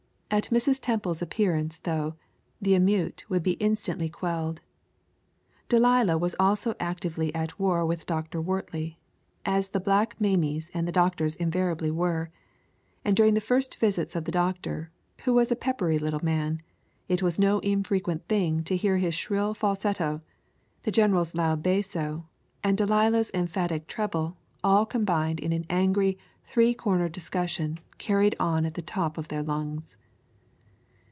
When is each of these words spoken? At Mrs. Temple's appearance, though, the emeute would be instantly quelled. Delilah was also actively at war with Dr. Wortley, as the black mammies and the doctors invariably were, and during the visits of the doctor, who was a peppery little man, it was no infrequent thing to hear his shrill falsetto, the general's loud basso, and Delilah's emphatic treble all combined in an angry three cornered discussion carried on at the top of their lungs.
At 0.33 0.45
Mrs. 0.49 0.79
Temple's 0.79 1.21
appearance, 1.21 1.79
though, 1.79 2.15
the 2.61 2.73
emeute 2.73 3.29
would 3.29 3.43
be 3.43 3.55
instantly 3.59 4.07
quelled. 4.07 4.61
Delilah 5.67 6.17
was 6.17 6.37
also 6.39 6.73
actively 6.79 7.35
at 7.35 7.59
war 7.59 7.85
with 7.85 8.05
Dr. 8.05 8.41
Wortley, 8.41 8.97
as 9.43 9.71
the 9.71 9.81
black 9.81 10.15
mammies 10.21 10.71
and 10.73 10.87
the 10.87 10.91
doctors 10.93 11.35
invariably 11.35 11.91
were, 11.91 12.29
and 13.03 13.13
during 13.13 13.33
the 13.33 13.67
visits 13.81 14.15
of 14.15 14.23
the 14.23 14.31
doctor, 14.31 14.89
who 15.25 15.33
was 15.33 15.51
a 15.51 15.55
peppery 15.57 15.99
little 15.99 16.23
man, 16.23 16.61
it 17.09 17.21
was 17.21 17.37
no 17.37 17.59
infrequent 17.59 18.25
thing 18.29 18.63
to 18.63 18.77
hear 18.77 18.99
his 18.99 19.13
shrill 19.13 19.53
falsetto, 19.53 20.21
the 20.83 20.91
general's 20.91 21.35
loud 21.35 21.61
basso, 21.61 22.25
and 22.63 22.77
Delilah's 22.77 23.31
emphatic 23.33 23.85
treble 23.85 24.37
all 24.63 24.85
combined 24.85 25.41
in 25.41 25.51
an 25.51 25.65
angry 25.69 26.17
three 26.45 26.73
cornered 26.73 27.11
discussion 27.11 27.81
carried 27.97 28.33
on 28.39 28.65
at 28.65 28.75
the 28.75 28.81
top 28.81 29.17
of 29.17 29.27
their 29.27 29.43
lungs. 29.43 29.97